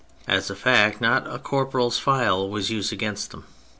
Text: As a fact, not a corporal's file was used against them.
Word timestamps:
As 0.27 0.49
a 0.49 0.55
fact, 0.55 0.99
not 0.99 1.31
a 1.31 1.37
corporal's 1.37 1.99
file 1.99 2.49
was 2.49 2.71
used 2.71 2.91
against 2.91 3.29
them. 3.29 3.43